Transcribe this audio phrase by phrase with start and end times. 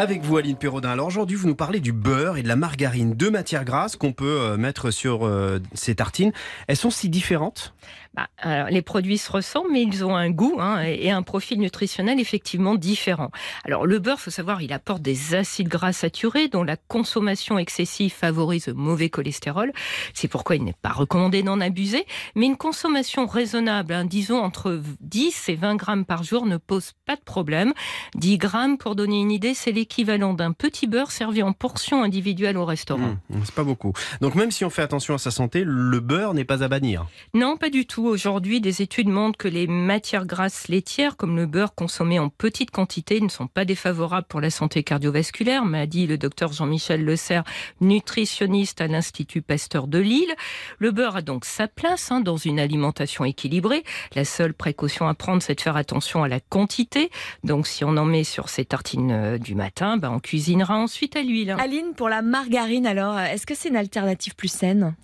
[0.00, 0.88] Avec vous, Aline Perraudin.
[0.88, 4.14] Alors aujourd'hui, vous nous parlez du beurre et de la margarine, deux matières grasses qu'on
[4.14, 6.32] peut euh, mettre sur euh, ces tartines.
[6.68, 7.74] Elles sont si différentes?
[8.12, 8.26] Bah,
[8.70, 12.74] les produits se ressemblent, mais ils ont un goût hein, et un profil nutritionnel effectivement
[12.74, 13.30] différent.
[13.64, 18.12] Alors le beurre, faut savoir, il apporte des acides gras saturés dont la consommation excessive
[18.12, 19.72] favorise le mauvais cholestérol.
[20.12, 22.04] C'est pourquoi il n'est pas recommandé d'en abuser.
[22.34, 26.94] Mais une consommation raisonnable, hein, disons entre 10 et 20 grammes par jour, ne pose
[27.06, 27.72] pas de problème.
[28.16, 32.56] 10 grammes, pour donner une idée, c'est l'équivalent d'un petit beurre servi en portion individuelle
[32.56, 33.16] au restaurant.
[33.28, 33.92] Mmh, C'est pas beaucoup.
[34.20, 37.06] Donc même si on fait attention à sa santé, le beurre n'est pas à bannir.
[37.34, 38.06] Non, pas du tout.
[38.06, 42.70] Aujourd'hui, des études montrent que les matières grasses laitières, comme le beurre consommé en petite
[42.70, 47.16] quantité, ne sont pas défavorables pour la santé cardiovasculaire, m'a dit le docteur Jean-Michel Le
[47.16, 47.42] Serre,
[47.80, 50.32] nutritionniste à l'Institut Pasteur de Lille.
[50.78, 53.82] Le beurre a donc sa place hein, dans une alimentation équilibrée.
[54.14, 57.10] La seule précaution à prendre, c'est de faire attention à la quantité.
[57.42, 61.16] Donc, si on en met sur ses tartines euh, du matin, ben, on cuisinera ensuite
[61.16, 61.56] à l'huile.
[61.58, 64.94] Aline, pour la margarine, alors, est-ce que c'est une alternative plus saine?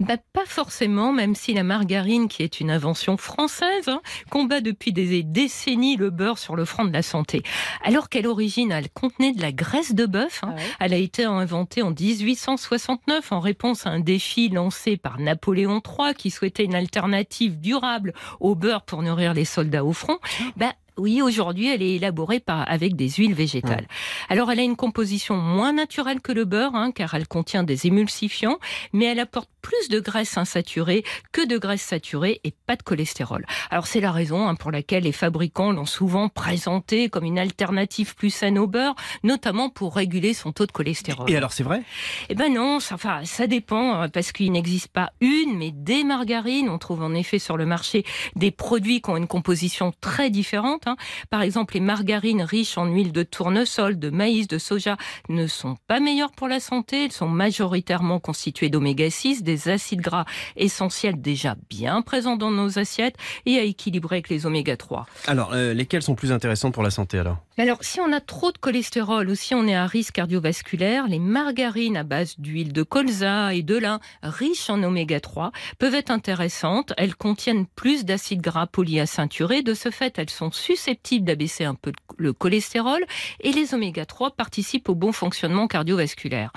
[0.00, 4.92] Bah, pas forcément, même si la margarine, qui est une invention française, hein, combat depuis
[4.92, 7.42] des décennies le beurre sur le front de la santé.
[7.84, 10.40] Alors qu'à l'origine, elle contenait de la graisse de bœuf.
[10.42, 10.50] hein.
[10.52, 15.18] Ah ouais Elle a été inventée en 1869 en réponse à un défi lancé par
[15.18, 20.18] Napoléon III qui souhaitait une alternative durable au beurre pour nourrir les soldats au front.
[20.56, 23.86] Bah, oui, aujourd'hui, elle est élaborée par, avec des huiles végétales.
[24.28, 27.86] Alors, elle a une composition moins naturelle que le beurre, hein, car elle contient des
[27.86, 28.58] émulsifiants,
[28.92, 33.44] mais elle apporte plus de graisse insaturée que de graisse saturée et pas de cholestérol.
[33.70, 38.14] Alors, c'est la raison hein, pour laquelle les fabricants l'ont souvent présenté comme une alternative
[38.14, 41.30] plus saine au beurre, notamment pour réguler son taux de cholestérol.
[41.30, 41.82] Et alors c'est vrai?
[42.28, 46.04] Eh ben non, ça, enfin, ça dépend, euh, parce qu'il n'existe pas une, mais des
[46.04, 46.68] margarines.
[46.68, 48.04] On trouve en effet sur le marché
[48.36, 50.86] des produits qui ont une composition très différente.
[50.86, 50.96] hein.
[51.30, 54.96] Par exemple, les margarines riches en huile de tournesol, de maïs, de soja
[55.28, 57.04] ne sont pas meilleures pour la santé.
[57.06, 60.24] Elles sont majoritairement constituées d'oméga 6, des acides gras
[60.56, 65.06] essentiels déjà bien présents dans nos assiettes et à équilibrer avec les oméga 3.
[65.26, 67.38] Alors, euh, lesquelles sont plus intéressantes pour la santé alors?
[67.56, 71.08] Mais alors, si on a trop de cholestérol ou si on est à risque cardiovasculaire,
[71.08, 75.94] les margarines à base d'huile de colza et de lin riches en oméga 3 peuvent
[75.94, 76.92] être intéressantes.
[76.96, 79.62] Elles contiennent plus d'acides gras polyinsaturés.
[79.62, 83.04] De ce fait, elles sont susceptibles d'abaisser un peu le cholestérol
[83.40, 86.52] et les oméga 3 participent au bon fonctionnement cardiovasculaire.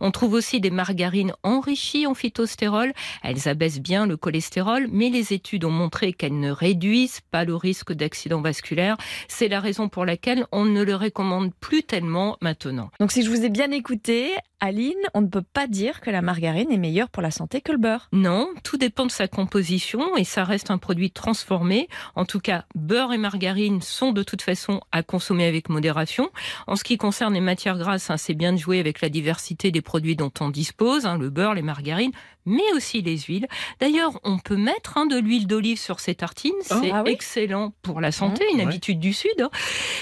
[0.00, 2.92] On trouve aussi des margarines enrichies en phytostérol.
[3.22, 7.54] Elles abaissent bien le cholestérol, mais les études ont montré qu'elles ne réduisent pas le
[7.54, 8.96] risque d'accident vasculaire.
[9.28, 12.90] C'est la raison pour laquelle on ne le recommande plus tellement maintenant.
[12.98, 16.22] Donc, si je vous ai bien écouté, Aline, on ne peut pas dire que la
[16.22, 18.08] margarine est meilleure pour la santé que le beurre.
[18.12, 21.86] Non, tout dépend de sa composition et ça reste un produit transformé.
[22.14, 26.30] En tout cas, beurre et margarine sont de toute façon à consommer avec modération.
[26.66, 29.70] En ce qui concerne les matières grasses, hein, c'est bien de jouer avec la diversité
[29.70, 32.12] des produits dont on dispose, hein, le beurre, les margarines,
[32.46, 33.46] mais aussi les huiles.
[33.80, 37.72] D'ailleurs, on peut mettre hein, de l'huile d'olive sur ses tartines, c'est ah oui excellent
[37.82, 38.64] pour la santé, une ouais.
[38.64, 39.30] habitude du Sud.
[39.40, 39.50] hein.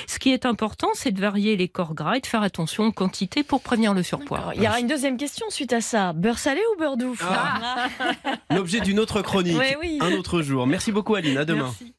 [0.09, 2.93] Ce qui est important, c'est de varier les corps gras et de faire attention aux
[2.93, 4.53] quantités pour prévenir le surpoids.
[4.56, 6.12] Il y aura une deuxième question suite à ça.
[6.12, 7.16] Beurre salé ou beurre doux?
[7.22, 7.88] Ah.
[8.50, 9.99] L'objet d'une autre chronique, Ouais, oui.
[10.00, 10.66] un autre jour.
[10.66, 11.65] Merci beaucoup Aline, à demain.
[11.81, 11.94] Merci.